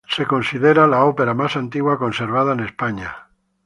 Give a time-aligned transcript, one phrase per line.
[0.17, 3.15] Es considerada la ópera más antigua conservada en España.